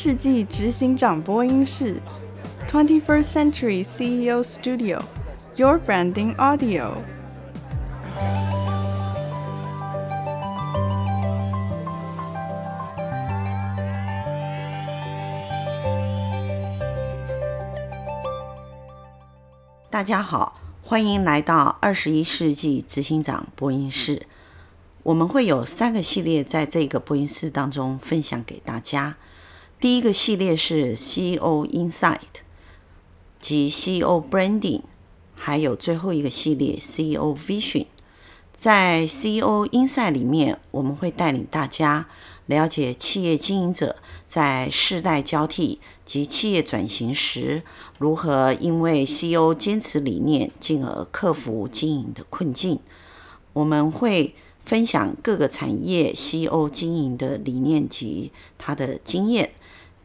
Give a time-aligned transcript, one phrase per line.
[0.00, 2.00] 世纪执行长播音室
[2.68, 6.92] ，Twenty First Century CEO Studio，Your Branding Audio。
[19.90, 24.28] 大家好，欢迎来到二十一世纪执行长播音室。
[25.02, 29.16] 我们会有三个系列在这个播音室当中分享给大家。
[29.80, 32.42] 第一个系列是 CEO Insight
[33.40, 34.80] 及 CEO Branding，
[35.36, 37.86] 还有最后一个系列 CEO Vision。
[38.52, 42.08] 在 CEO Insight 里面，我们会带领大家
[42.46, 47.62] 了解企业经营者在世代交替及企业转型时，
[47.98, 52.80] 如何因为 CEO 坚持理念，进而克服经营的困境。
[53.52, 59.52] 我们会分享各个产业 CEO 经营的理念及他的经验。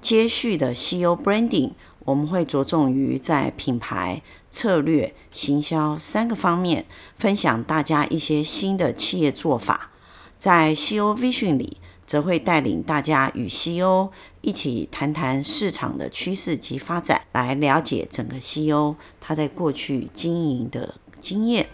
[0.03, 1.71] 接续的 CEO Branding，
[2.03, 6.85] 我们会着重于在品牌、策略、行销三个方面，
[7.17, 9.91] 分享大家一些新的企业做法。
[10.37, 14.09] 在 CEO Vision 里，则会带领大家与 CEO
[14.41, 21.65] 一起谈谈市场的趋势及发展，来了解整个 CEO 他在过去经营的经验。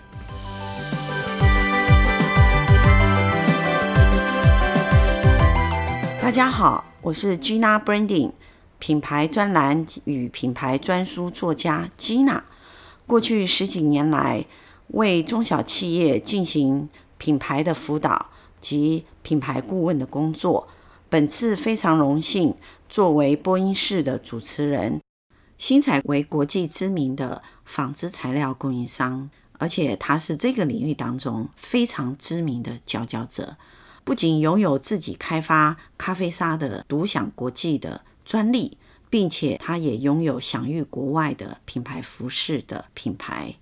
[6.29, 8.33] 大家好，我是 Gina Branding
[8.77, 12.43] 品牌专栏与品牌专书作家 Gina。
[13.07, 14.45] 过去十几年来，
[14.89, 18.27] 为中小企业进行品牌的辅导
[18.61, 20.67] 及品牌顾问的工作。
[21.09, 22.53] 本次非常荣幸
[22.87, 25.01] 作为播音室的主持人。
[25.57, 33.57] 新采为国际知名的纺织材料供应商，而且它是这个领域当中非常知名的佼佼者。
[34.09, 38.75] 不仅拥有自己开发咖啡沙的独享国际的专利，
[39.07, 43.53] 并且它也拥有享誉国外的品牌服饰的品牌。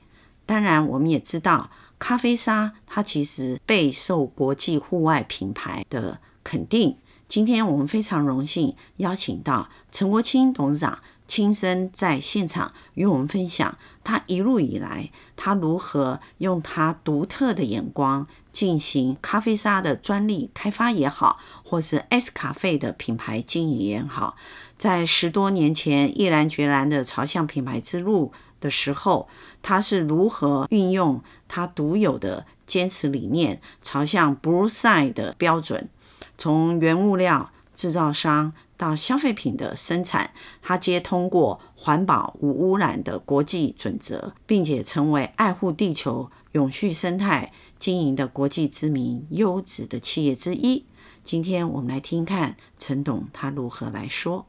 [0.45, 1.69] 当然，我们也知道
[1.99, 6.95] 咖啡沙它其实备受国际户外品牌的肯定。
[7.27, 10.99] 今天我们非常荣幸邀请到陈国清董事长。
[11.27, 24.37] 亲身在现场与我们分享，他一路以来，他如何用他独特的眼光进行咖啡沙的专利开发也好，或是 S 咖啡的品牌经营也好，
[24.77, 29.27] 在十多年前毅然决然的朝向品牌之路的时候，
[29.61, 35.89] 他是如何运用他独有的坚持理念，朝向 Blue Sign 的标准，
[36.37, 38.53] 从原物料制造商。
[38.77, 50.85] 到消费品的生产，它皆通过环保无污染的国际准则，并且成为爱护地球、永续生态经营的国际知名优质的企业之一。
[51.23, 54.45] 今天我们来听看陈董他如何来说。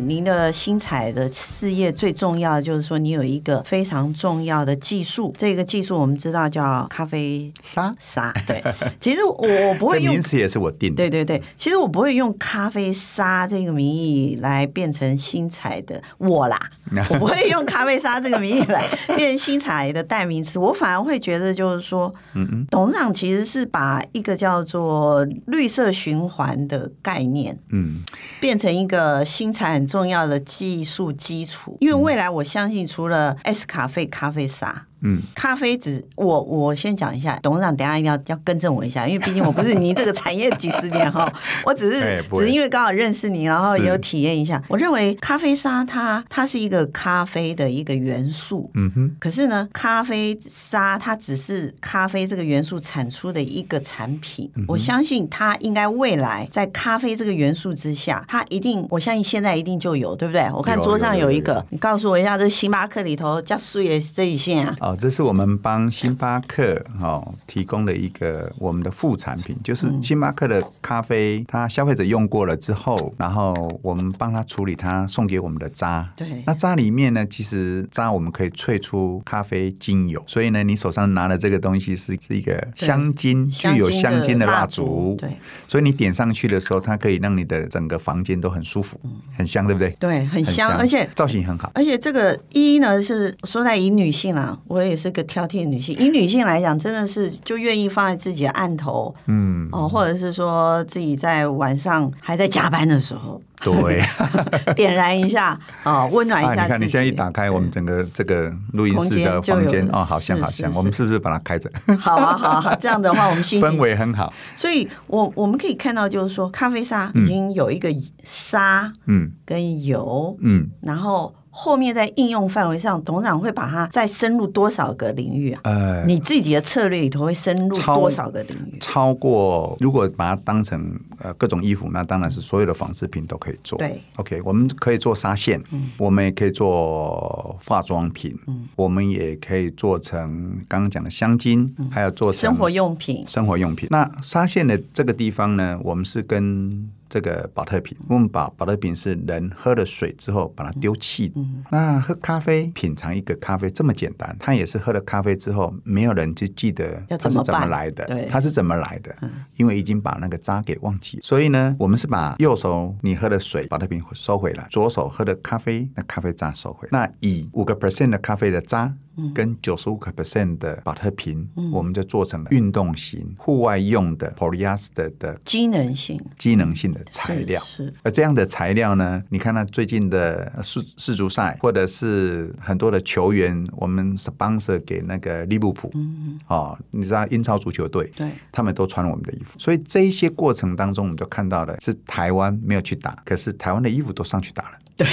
[0.00, 5.34] 您的新彩的事业最重要的就是说，你有一个非常重要的技术。
[5.36, 8.32] 这个技术我们知道叫咖啡沙沙。
[8.46, 8.62] 对，
[9.00, 10.96] 其实我我不会用 名词也是我定的。
[10.96, 16.58] 对对对，其实我不会用咖啡沙这个名义来变成新彩的我啦。
[17.10, 20.58] 我不会用咖啡沙这个名义来变成新彩的代名词。
[20.58, 28.02] 我反而会觉得就是说，嗯嗯，董事长其实是把一个叫做绿色循环的概念，嗯，
[28.38, 29.46] 变成一个新。
[29.86, 34.86] 重要的技术基础，因为未来我相信，除了 S 咖啡咖啡沙。
[35.06, 41.32] 嗯，咖啡只我我先讲一下，董事长等下一定要要更正我一下，因为毕竟我不是 你这个产业几十年哈，
[41.64, 44.60] 我只是只是因为刚好认识你，然后也有体验一下。
[44.68, 49.16] 我认为咖啡沙它它是一个咖啡的一个元素，嗯哼。
[49.20, 54.50] 可是呢，咖啡沙它只是咖啡这个元素产出的一个产品。
[54.66, 60.48] 我相信它应该未来在咖啡这个元素之下，它一定我相信现在一定就有，对不对？
[60.52, 64.74] 我看桌上有一个，你告诉我一下，这星巴克里头加树叶这一线啊。
[64.80, 76.10] 哦，这是我们帮星巴克哦提供的一个我们的副产品，就是星巴克的咖啡，它消费者用过了之后，然后我们帮他处理它，送给我们的渣。
[76.16, 85.14] 对，那渣里面呢，其实渣我们可以萃出咖啡精油，所以呢，你手上拿的这个东西是是一个香精，具有香精的蜡烛。
[85.18, 85.36] 对，
[85.68, 88.98] 所以你点上去的时候，它可以让你的整个房间都很舒服，
[89.36, 89.90] 很香，对不对？
[89.98, 91.70] 对，很香，而且造型很好。
[91.74, 94.85] 而且这个一呢是说在以女性啦，我。
[94.86, 95.96] 我也是个挑剔的女性。
[95.98, 103.42] 以女性来讲，真的是就愿意放在自己的案头，嗯，哦，或者是说自己在晚上还在加班的时候。
[103.60, 104.04] 对，
[104.76, 106.54] 点燃一下哦，温暖一下、啊。
[106.62, 111.68] 你看，你现在一打开我们整个这个录音室的房间哦，好像好像，我们是不是把它开着？
[111.98, 114.32] 好啊，好啊，这样的话我们氛围很好。
[114.54, 117.88] 所以我我们可以看到，就是说，咖啡沙已经有一个
[118.22, 121.34] 沙，嗯，跟油，嗯，然后。
[121.58, 125.60] 后面在应用范围上，董事长会把它再深入多少个领域啊？
[125.64, 128.78] 呃，你自己的策略里头会深入多少个领域？
[128.78, 133.78] 超，超过，如果把它当成呃各种衣服，那当然是所有的纺织品都可以做。
[133.78, 143.24] 对，OK，我们可以做纱线，嗯，我们也可以做化妆品，嗯，我们也可以做成刚刚讲的香精，嗯，还有做成生活用品。
[143.26, 143.88] 生活用品。
[143.90, 146.90] 那纱线的这个地方呢，我们是跟。
[147.16, 151.32] 这个保特瓶，我们把保特瓶是人喝了水之后把它丢弃。
[151.34, 159.16] 嗯，那喝咖啡，品尝一个咖啡这么简单，它也是喝了咖啡之后，没有人就记得它是怎么来的，它是怎么来的，
[159.56, 161.18] 因为已经把那个渣给忘记。
[161.22, 166.86] 所以呢，我们是把右手你喝的水保特瓶收回来，左手喝的咖啡那咖啡渣收回。
[166.92, 168.92] 那以五个 percent 的咖啡的渣。
[169.34, 177.62] 跟九十五个 percent 的宝特瓶，嗯、我们就做成了运动型、户外用的 polyester 的机能性、机能性的材料。
[177.62, 189.58] 是，是而这样的材料呢，你看，那最近的世世足赛，或者是很多的球员，我们 sponsor 给那个利物浦，嗯、哦，你知道英超足球队，对，他们都穿我们的衣服。
[189.58, 195.06] 所以这一些过程当中，我们就看到了是台湾没有去打，可是台湾的衣服都上去打了，对，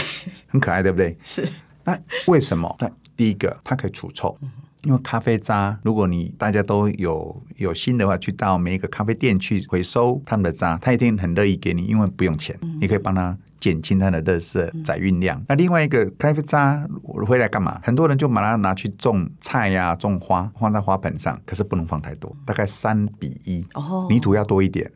[0.48, 1.18] 很可爱，对不对？
[1.24, 1.48] 是。
[1.86, 2.74] 那为什么？
[2.80, 4.38] 那第一个，它可以除臭，
[4.84, 15.42] 因为咖啡渣，如果你大家都有有心的话，去到每一个咖啡店去回收他们的渣，他一定很乐意给你，因为不用钱，你可以帮他减轻他的垃圾载运量。
[15.48, 17.80] 那另外一个咖啡渣回来干嘛？
[17.84, 23.66] 很多人就把它拿去种菜呀、啊，种花，放在花盆上，可是不能放太多，大概三比一，
[24.10, 24.92] 泥土要多一点，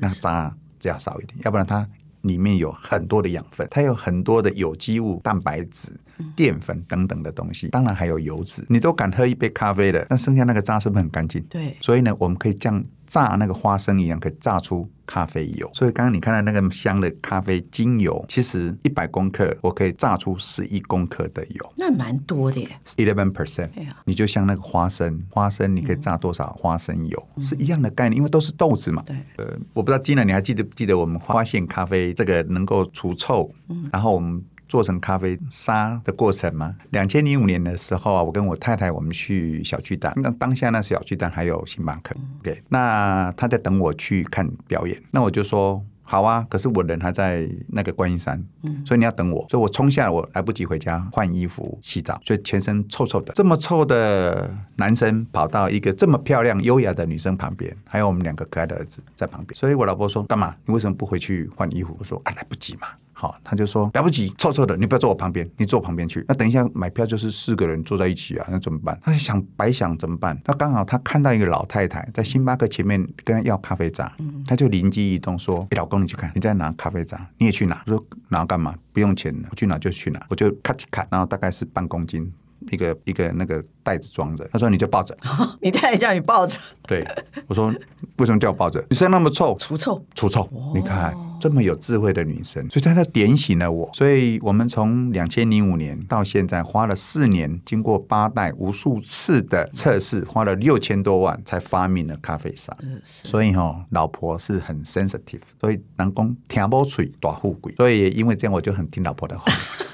[0.00, 1.84] 那渣就要少一点，要不然它。
[2.22, 5.92] 里面有很多的养分，它有很多的有机物、蛋白质、
[6.34, 8.64] 淀粉等等的东西，当然还有油脂。
[8.68, 11.42] 你都敢喝一杯咖啡了，那剩下那个渣是不是很干净？
[11.50, 11.76] 对。
[11.80, 15.70] 所以呢，我们可以将榨那个花生一样，可以榨出咖啡油。
[15.74, 22.68] 所以刚刚你看到那个香的咖啡精油，其实一百公克我可以榨出十一公克的油，那蛮多的耶。
[22.96, 23.68] Eleven percent，
[24.06, 29.02] 你就像那个花生，花生你可以榨多少花生油，嗯、是一样的概念，因为都是豆子嘛。
[29.04, 29.14] 对。
[29.36, 34.42] 呃，我不知道 Gina 你还记得不记得我们发现咖啡这个能够除臭，嗯、然后我们。
[34.72, 36.74] 做成咖啡沙的过程吗？
[36.92, 48.42] 两千零五年的时候啊，我跟我太太我们去小巨蛋，那当下那小巨蛋还有星巴克，对，那他在等我去看表演，那我就说好啊，可是我人还在那个观音山，
[48.86, 60.56] 所以你要等我，所以我冲下来，我来不及回家换衣服洗澡，所以全身臭臭的，这么臭的男生跑到一个这么漂亮优雅的女生旁边，还有我们两个可爱的儿子在旁边，所以我老婆说干嘛？
[60.64, 61.94] 你为什么不回去换衣服？
[62.00, 62.88] 我说啊，来不及嘛。
[63.22, 66.24] 好，他就说了不起，臭臭的，你不要坐我旁边，你坐我旁边去。
[66.26, 68.98] 那等一下买票就是四个人坐在一起啊，那怎么办？
[69.00, 70.36] 他就想白想怎么办？
[70.44, 74.12] 那刚好他看到一个老太太在星巴克前面跟他要咖啡渣，
[74.44, 78.74] 他就灵机一动说：“哎，老公，你去看，你在拿咖啡渣，你也去拿。”我说拿干嘛？
[78.92, 82.28] 不用钱，我去拿就去拿，我就咔嚓咔，然后大概是半公斤。
[82.70, 85.16] 一个一个那个袋子装着，他说你就抱着，
[85.60, 87.06] 你太太叫你抱着， 对，
[87.46, 87.72] 我说
[88.16, 88.84] 为什么叫我抱着？
[88.88, 93.90] 你身上那么臭，除臭，除臭，哦、你看这么有智慧的女生，所以她就点醒了我。
[93.94, 102.76] 所以我们从两千零五年到现在花了四年，经过八代无数次的测试，花了六千多万才发明了咖啡沙。
[103.04, 109.52] 所以哈、哦，老婆是很 sensitive，所以南宫听不出大富贵，所以也因为这样，我就很听老婆的话。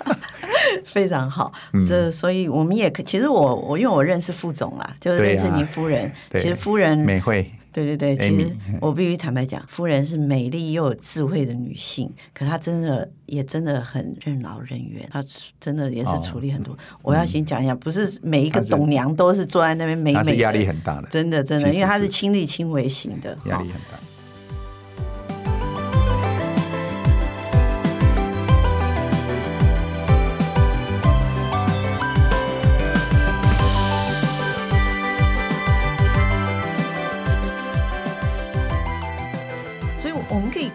[0.89, 1.53] 非常好，
[1.87, 6.07] 这、嗯、所以我们也可其实我我因为我认识副总啦，就是认识您夫人。
[6.07, 15.23] 啊、其实夫人美慧，对对对，其实我必须坦白讲，夫人是美丽又有智慧的女性，可她真的也真的很任劳任怨，她
[15.61, 16.73] 真的也是处理很多。
[16.73, 23.99] 哦、我要先讲一下，不是每一个董娘都是坐在那边美美压力很大的，真的真的，因为她是亲力亲为型的，压力很大。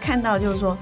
[0.00, 0.76] 看到就是说，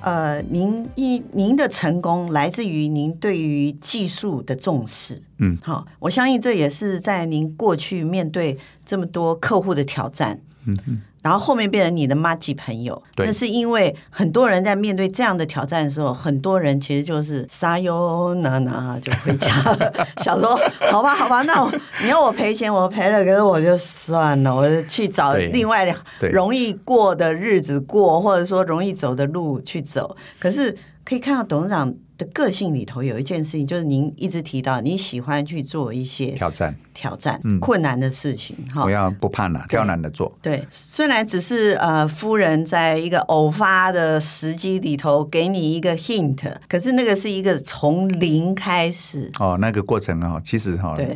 [0.00, 19.50] 呃，您一您的成功来自于您对于技术的重视，嗯，好，我相信这也是在您过去面对这么多客户的挑战，嗯嗯，然后后面变成你的妈吉朋友，那是因为很多人在面对这样的挑战的时候，很多人其实就是撒悠那那就回家。
[19.74, 20.58] 了，想说
[20.90, 21.72] 好吧好吧，那我
[22.02, 25.84] 你要我赔钱我赔了，可是我就算了，我就去找另外
[26.32, 30.16] 容易过的日子过，或者说容易走的路去走。
[30.38, 36.74] 可是可以看到董事长的个性里头有一件事情，就是您一直提到你喜欢去做一些挑战。
[36.92, 40.36] 挑战困难的事情，哈、嗯，不要不怕难，挑难的做。
[40.42, 49.30] 对，虽然只是呃，夫人在一个偶发的时机里头给你一个 hint，可是那个是一个从零开始。
[49.38, 51.06] 哦，那个过程哦，其实哈，对，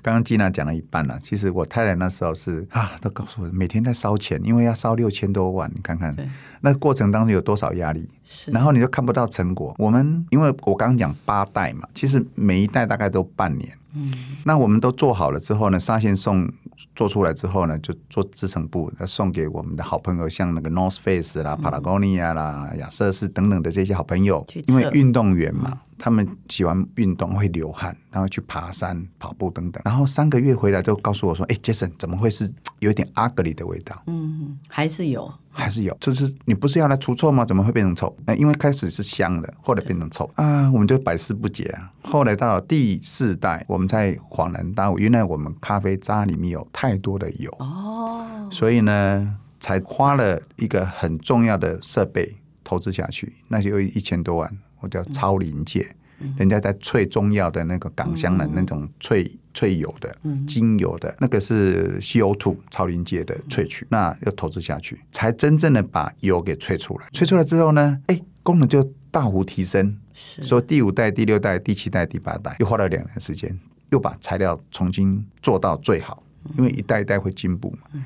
[0.00, 1.20] 刚刚 Gina 讲了一半了。
[1.22, 6.16] 其实我太太那时候是啊，都告诉我每天在烧钱，因为要烧六千多万，你看看
[6.62, 9.74] 那过程当中有多少压力，是，然后你就看不到成果。
[9.76, 13.72] 我们因为我刚刚讲八代嘛，其实每一代大概都半年。
[13.94, 14.12] 嗯，
[14.44, 16.46] 那我们都做好了之后呢，纱线送
[16.94, 25.70] 做出来之后呢，就做制成部，要送给我们的好朋友，像那个 North Face 啦、Patagonia 啦、亚瑟士等等的这些好朋友，因为运动员嘛。
[25.72, 29.82] 嗯他们喜欢运动，会流汗，然后去爬山、跑步等等。
[29.84, 35.96] 然后三个月回来，都告诉我说：“哎，Jason，怎么会是 有一点阿格里的味道？”嗯，还是有，还是有。
[36.00, 37.44] 就是你不是要来除臭吗？
[37.44, 38.14] 怎么会变成臭？
[38.26, 41.90] 那因为开始是香的，后来变成臭啊，我们就百思不解啊。
[42.02, 54.58] 后来到了第四代，我们才恍然大悟，原来我们咖啡渣里面有太多的油哦，所以呢，才花了一个很重要的设备投资下去，那就有一千多万。
[54.86, 67.06] 我叫超临界，嗯、人家在萃中药的那个港香的那种萃萃油的、嗯、精油的那个是 CO2 超临界的萃取，嗯、那要投资下去，才真正的把油给萃出来。
[67.12, 69.98] 萃出来之后呢，哎，功能就大幅提升。
[70.14, 73.58] 是说第五代、第六代、第七代、第八代，又花了两年时间，
[73.90, 76.22] 又把材料重新做到最好，
[76.56, 77.88] 因为一代一代会进步嘛。
[77.92, 78.02] 嗯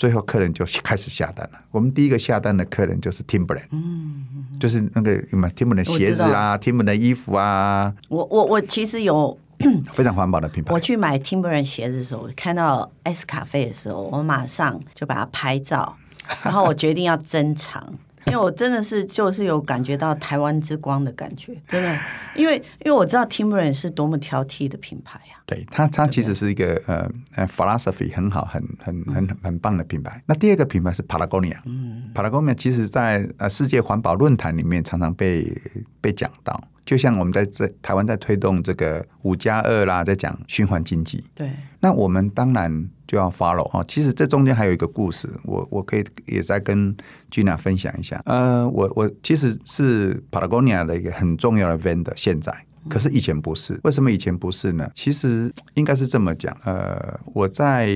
[0.00, 1.60] 最后客人就开始下单了。
[1.70, 4.24] 我们第一个下单的客人就是 Timberland，嗯，
[4.58, 7.94] 就是那个什么 Timberland 鞋子啊，Timberland 衣服啊。
[8.08, 9.38] 我我我其实有
[9.92, 10.72] 非常环保的品牌。
[10.72, 15.94] 我去买 Timberland 鞋子的时候，看到 S 咖啡的时候，我马上就把它拍照，
[16.42, 17.92] 然后我决定要珍藏。
[18.24, 21.98] 因为我真的是就是有感觉到台湾之光的感觉，真的，
[22.34, 25.39] 因为因为我知道 Timberland 是多么挑剔的品牌呀、啊。
[25.50, 30.16] 对，它它其实是一个呃呃 philosophy 很好、很很很很棒的品牌。
[30.18, 35.60] 嗯、那第二个品牌是 Patagonia，嗯，Patagonia 其实在呃世界环保论坛里面常常被
[36.00, 36.62] 被讲到。
[36.86, 41.22] 就像我们在在台湾在推动这个五加二啦，在讲循环经济。
[41.34, 41.48] 对，
[41.80, 43.84] 那我们当然就要 follow 哦。
[43.86, 46.96] 其实这中间还有一个故事，我我可以也在跟
[47.30, 48.20] Gina 分享一下。
[48.24, 52.52] 呃，我我其实是 Patagonia 的一个很重要的 vendor，现在，
[52.88, 53.78] 可是以前不是。
[53.84, 54.90] 为什么以前不是呢？
[54.94, 56.56] 其实应该是这么讲。
[56.64, 57.88] 呃，我在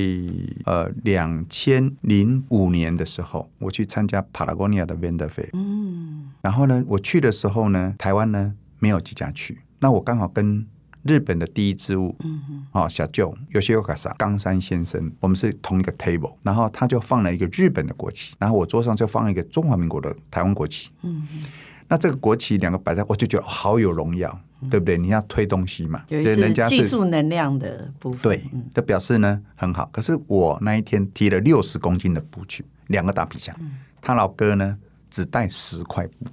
[0.64, 5.48] 呃两千零五年的时候，我去参加 Patagonia 的 vendor fair。
[5.52, 6.30] 嗯。
[6.42, 8.54] 然后呢，我去的时候呢，台湾呢。
[8.80, 10.66] 没有几家去，那我刚好跟
[11.04, 21.48] 日本的第一支物，嗯哼，哦，小舅有些有卡萨冈山先生，我们是同一个 table，然后他就放了一个日本的国旗，然后我桌上就放了一个中华民国的台湾国旗，嗯哼，
[21.88, 24.99] 那这个国旗两个摆在，我就觉得好有荣耀，嗯、对不对？
[24.99, 28.42] 你要推东西嘛，有一些技术能量的部分，对，
[28.75, 29.88] 这表示呢很好。
[29.92, 34.76] 可是我那一天提了六十公斤的布去，两个大皮箱，嗯、他老哥呢
[35.11, 36.26] 只带十块布，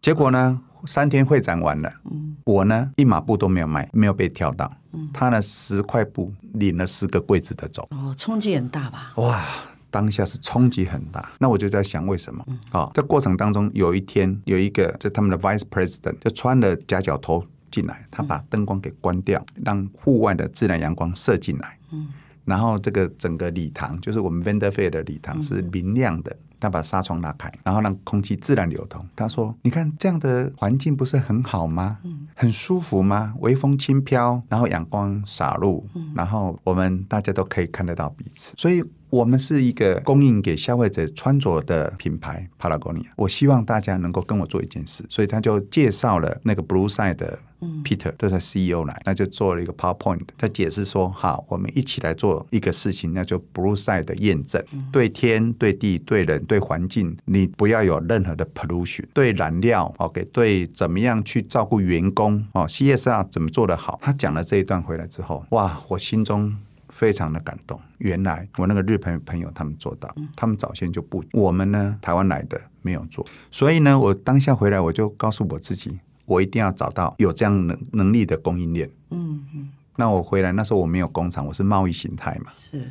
[0.00, 0.60] 结果呢？
[0.86, 4.70] 三天会展完了，嗯、我呢一码布都没有卖，没有被挑到。
[4.92, 7.88] 嗯、他呢十块布领了十个柜子的走。
[7.92, 9.14] 哦，冲击很大吧？
[9.16, 9.42] 哇，
[9.90, 11.32] 当下是冲击很大。
[11.38, 12.44] 那我就在想，为什么？
[12.48, 17.42] 嗯、哦，这过程当中有一天有一个就他们的 vice president 就穿了夹脚拖
[17.74, 21.76] 进来，他把灯光给关掉，嗯、让户外的自然阳光射进来。
[21.90, 22.08] 嗯、
[22.44, 26.30] 然后这个整个礼堂就是我们 vendor fair 的礼堂是明亮的。
[26.30, 29.06] 嗯他把纱窗拉开，然后让空气自然流通。
[29.14, 31.98] 他说：“你看这样的环境不是很好吗？
[32.04, 33.34] 嗯很舒服吗？
[33.40, 38.54] 微风轻飘，然后阳光洒入，然后我们大家都可以看得到彼此。
[38.56, 38.82] 所以，
[39.14, 42.48] 我们是一个供应给消费者穿着的品牌。
[42.60, 47.38] Patagonia，我希望大家能够跟我做一件事，所以他就介绍了那个 Blue Side 的。”
[47.82, 59.04] Peter 都是 CEO 来，那就做了一个 PowerPoint，他解释说：好，我们一起来做一个事情，那就 Blue Side 的验证，对天、对地、对人、对环境，你不要有任何的 pollution。
[59.14, 63.98] 对燃料，OK，对怎么样去照顾员工哦，CSR 怎么做得好？
[64.02, 66.54] 他讲了这一段回来之后，哇，我心中
[66.94, 67.80] 非常的感动。
[67.98, 75.98] 原来我那个日本朋友他们做到，他们早先就不，我们呢台湾来的没有做，所以呢，我当下回来我就告诉我自己。
[76.26, 78.88] 我一定要找到有这样能能力的供应链。
[79.10, 79.68] 嗯嗯。
[79.96, 82.50] 那我回来那时候我没有工厂，我是贸易形态嘛。
[82.54, 82.90] 是。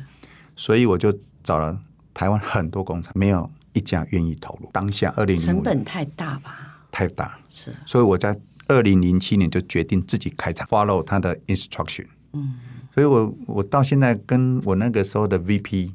[0.54, 1.80] 所以我就找了
[2.12, 4.70] 台湾很多工厂没有一家愿意投入。
[4.72, 6.86] 当下二零零成本太大吧？
[6.92, 12.06] 太大是，所以我在二零零七年就决定自己开厂，follow 他的 instruction。
[12.34, 12.54] 嗯，
[12.94, 15.90] 所以我我到现在跟我那个时候的 VP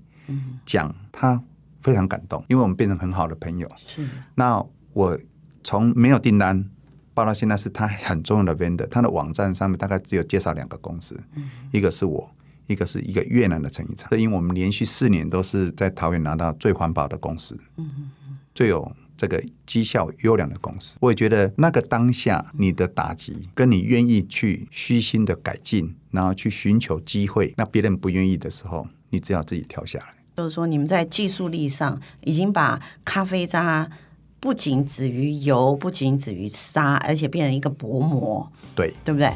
[0.66, 1.42] 讲，他
[1.82, 3.72] 非常感动，因为我们变成很好的朋友。
[3.78, 5.18] 是，那我
[5.64, 6.70] 从没有订单
[7.14, 11.18] 报到现在是他很重要的 vendor，他的网站上面大概只有介绍两个公司，
[11.72, 12.30] 一个是我。
[12.68, 18.12] 一个是一个越南的成衣厂，因为我们连续四年都是在桃园拿到最环保的公司，嗯
[18.54, 20.96] 最有这个绩效优良的公司。
[21.02, 30.16] 我也觉得那个当下你的打击，跟你愿意去虚心的改进，然后去寻求机会，那别人不愿意的时候，你只要自己跳下来。
[30.38, 33.92] 就是说，你们在技术力上已经把咖啡渣
[34.40, 39.30] 不仅止于油，不仅止于沙，而且变成一个薄膜，对，对不对？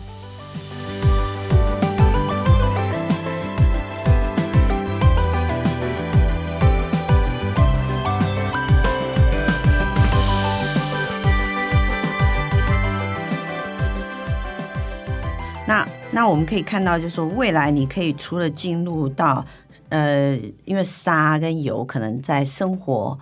[16.14, 19.44] 那我们可以看到，就是说未来你可以除了进入到
[19.90, 23.18] 呃，因为沙跟油可能在生活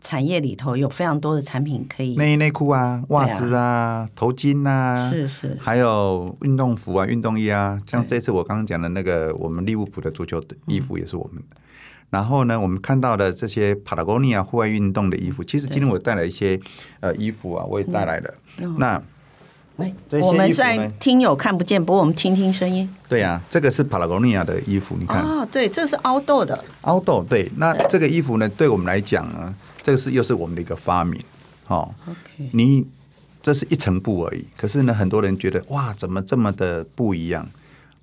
[0.00, 11.54] 产业里头有非常多的产品可以内衣内裤啊、袜子啊、啊头巾啊，是是，还有运动服啊、运动衣啊，像这次我刚刚讲的那个我们利物浦的足球的衣服也是我们的。
[11.54, 11.56] 嗯、
[12.10, 16.58] 然后呢，我们看到的这些 Patagonia 户外运动的衣服，其实今天我带来一些
[17.00, 18.34] 呃衣服啊，我也带来了。
[18.58, 19.00] 嗯、那
[20.20, 22.88] 我们虽然听友看不见，不过我们听听声音。
[23.08, 25.22] 对呀、啊，这个是帕拉贡尼亚的衣服，你看。
[25.22, 26.64] 哦，对，这是凹豆的。
[26.82, 27.50] 凹豆，对。
[27.56, 31.20] 那这个衣服呢，对我们来讲呢，这个是又是我们的一个发明。
[31.68, 32.50] 哦，OK。
[32.52, 32.86] 你
[33.42, 37.48] 这是一层布而已，可是呢，很多人觉得哇，怎么这么的不一样？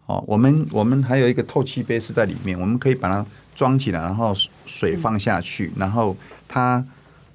[0.06, 4.34] 哦，我们我们还有一个透气杯是在里面，我们可以把它装起来，然后
[4.66, 6.16] 水放下去，嗯、然后
[6.48, 6.84] 它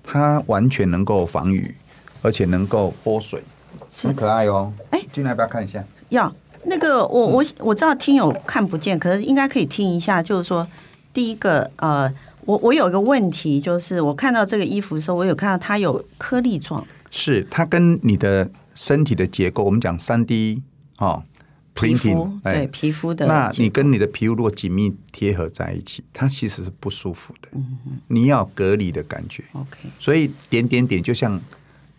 [0.03, 1.75] 它完全能够防雨，
[2.21, 3.43] 而且能够拨水。
[3.91, 4.73] 很可爱哦！
[4.91, 5.85] 哎，进来不要看一下？
[6.11, 6.35] 要
[6.65, 10.23] 那个我我我知道听友看不见，可是应该可以听一下。
[10.23, 10.67] 就是说，
[11.13, 12.11] 第一个呃，
[12.47, 20.63] 我我有一个问题，就是我看到这个衣服的时候，我有看到它有颗粒状，是它跟你的身体的结构，我们讲三 D
[20.99, 21.23] 哦，
[21.75, 27.49] 皮肤对皮肤的，那你跟你的皮肤如果紧密贴合在一起，它其实是不舒服的。
[28.09, 29.45] 你要隔离的感觉。
[29.53, 31.39] OK，所以点点点就像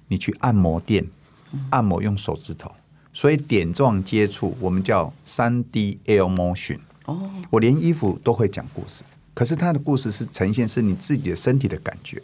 [0.08, 1.06] 你去按摩店。
[1.72, 2.72] 按摩用手指头，
[3.13, 6.80] 所以点状接触我们叫三 D Air Motion。
[7.06, 12.22] 哦，我连衣服都会讲故事，可是它的故事是呈现是你自己的身体的感觉。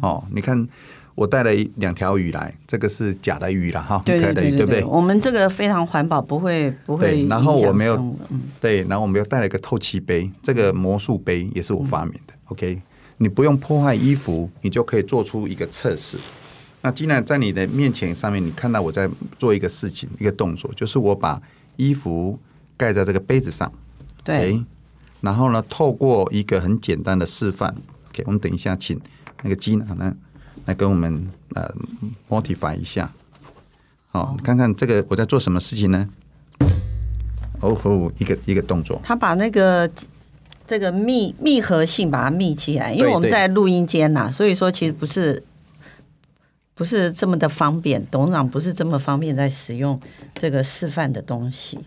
[0.00, 0.68] 哦，你看
[1.14, 4.84] 我带了两条鱼来，这个是假的鱼了哈，对对对，对不对？
[4.84, 7.26] 我们这个非常环保，不会不会。
[7.26, 8.16] 然后我们又
[8.60, 12.34] 对，然后我们又带了一个透气杯，这个魔术杯也是我发明的。
[12.46, 12.80] OK，
[13.16, 16.16] 你不用破坏衣服，你就可以做出一个测试。
[16.82, 19.06] 那既然在你的面前上面，你看到我在
[19.38, 21.38] 做一个事情，一个动作，就是我把
[21.76, 22.38] 衣服
[22.74, 23.70] 盖在这个杯子上，
[24.24, 24.64] 对，
[25.20, 27.74] 然后呢，透过一个很简单的示范
[28.08, 28.98] ，OK，我们等一下请
[29.42, 30.16] 那个 Gina 呢
[30.64, 31.70] 来跟我们呃
[32.30, 33.12] modify 一下，
[34.08, 36.08] 好，你看看这个我在做什么事情呢？
[37.60, 39.90] 哦吼，一个一个动作，他把那个
[40.66, 45.42] 这个密密合性把它密起来，因为我们在录音间呐，所以说其实不是。
[46.80, 50.00] 不是这么的方便，董事长不是这么方便在使用
[50.32, 51.78] 这个示范的东西。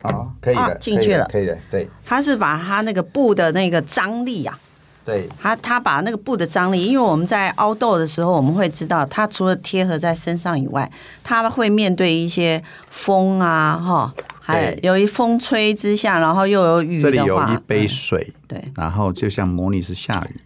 [0.00, 1.88] 啊，可以的，进去了，可以的，对。
[2.04, 4.58] 他是把他那个布的那个张力啊，
[5.04, 10.90] 对，他他把那个布的张力，因为我们在凹豆的时候，我们会知道，它除了贴合在身上以外，
[11.22, 20.40] 它会面对一些风啊，哈，还有一风吹之下，然后又有雨的话，这里有一杯水，嗯、对，然后就像模拟是下雨。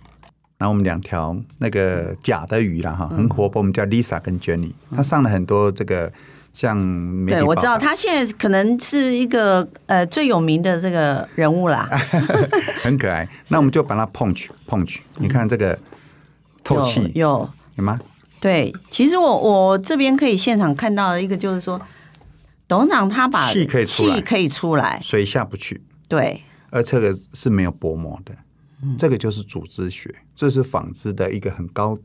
[0.58, 6.10] 然后我们两条那个假的鱼啦哈，很活泼，我们叫 Lisa 跟 Jenny，她上了很多这个
[6.54, 6.80] 像。
[7.26, 11.88] 对，我知道她现在可能是一个呃最有名的这个人物啦，
[12.82, 13.28] 很可爱。
[13.48, 15.78] 那我们就把它 punch punch，你看这个
[16.64, 18.00] 透气有有，有吗？
[18.40, 21.80] 对，其实我我这边可以现场看到的一个就是说，
[22.68, 28.34] 董事长他把气可以气可以出来，水下不去，对，而这个是没有薄膜的。
[28.98, 31.98] 这个就是组织学，这是纺织的一个很高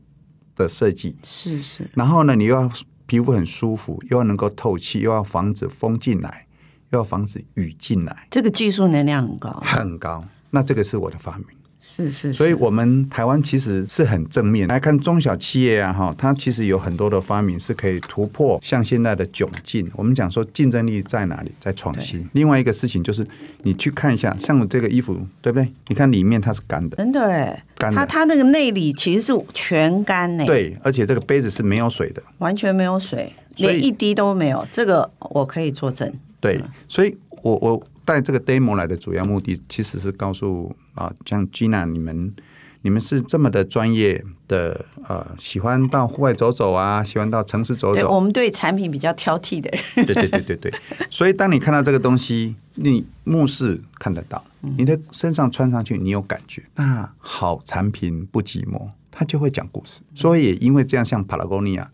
[0.56, 1.16] 的设计。
[1.22, 1.88] 是是。
[1.94, 2.68] 然后呢，你又要
[3.06, 6.48] 皮肤很舒服，又要能够透气，又要防止风进来，
[6.90, 8.26] 又要防止雨进来。
[8.30, 9.50] 这个技术能量很高。
[9.64, 10.24] 很高。
[10.50, 11.46] 那这个是我的发明。
[11.94, 19.90] 是是，是，所以我们台湾其实是很正面来看中小企业啊，哈，它其实有很多的发明是可以突破像现在的窘境。
[19.94, 22.26] 我们讲说竞争力在哪里，在创新。
[22.32, 23.26] 另外一个事情就是
[23.62, 25.70] 你去看一下，像我这个衣服，对不对？
[25.88, 27.98] 你看里面它是干的，真的哎，干的。
[27.98, 30.44] 它它那个内里其实是全干呢。
[30.46, 34.66] 对，而且这个杯子是没有水的，完全没有水，连一滴都没有。
[34.72, 36.12] 这个我可以作证。
[36.40, 40.74] 对，所以我我带这个 demo 来的主要目的，其实是告诉。
[40.94, 42.34] 啊，像 Gina，你们
[42.82, 48.14] 你们是这么的专业的，呃，喜欢到户外走走啊，喜欢到城市走走。
[48.14, 50.04] 我们对产品比较挑剔的人。
[50.04, 50.74] 对对对对对，
[51.08, 56.62] 所以当你看到这个东西，你目视看得到，你的身上穿上去，你有感觉。
[56.74, 60.02] 那好产品不寂寞，它就会讲故事。
[60.14, 61.86] 所以也因为这样，像 Patagonia，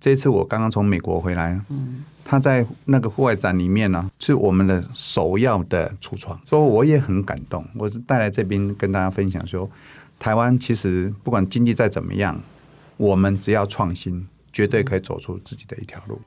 [0.00, 2.04] 这次我刚刚从美国回来，嗯。
[2.28, 7.64] 他在那个户外展里面呢，是我们的首要的橱窗，所以我也很感动。
[7.76, 9.70] 我是带来这边跟大家分享说，
[10.18, 12.36] 台湾其实不管经济再怎么样，
[12.96, 16.20] 我们只要创新，绝对可以走出自己的一条路。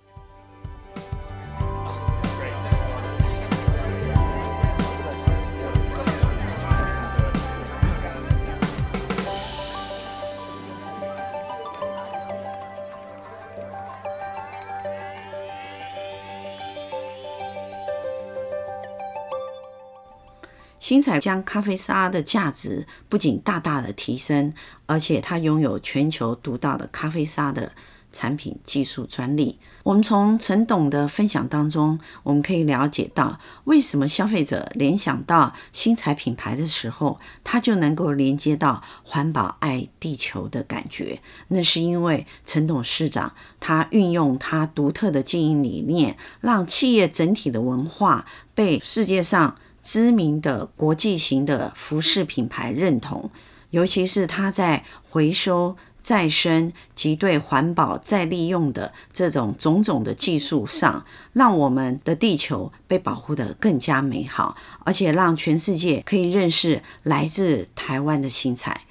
[20.90, 24.52] 新彩将咖啡沙的价值不仅大大的提升，
[24.88, 27.74] 而且它拥有全球独到的咖啡沙的
[28.12, 29.60] 产品技术专利。
[29.84, 41.22] 我们从陈董的分享当中，我们可以了解到，为什么消费者联想到新彩品牌的时候，他就能够连接到环保、爱地球的感觉。
[41.50, 48.26] 那是因为陈董事长他运用他独特的经营理念，让企业整体的文化
[48.56, 49.56] 被世界上。
[49.90, 53.32] 知名的国际型的服饰品牌认同，
[53.72, 68.82] 尤其是它在回收、再生及对环保再利用的这种种种的技术上，让我们的地球被保护得更加美好，而且让全世界可以认识来自台湾的新材。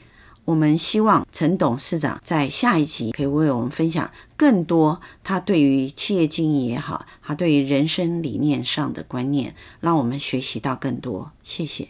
[0.49, 11.33] 我们希望陈董事长在下一集可以为我们分享更多他对于企业经营也好，他对于人生理念上的观念，让我们学习到更多。
[11.43, 11.89] 谢谢。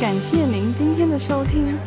[0.00, 1.78] 感谢您今天的收听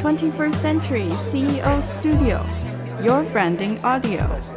[0.00, 4.55] ，Twenty First Century CEO Studio，Your Branding Audio。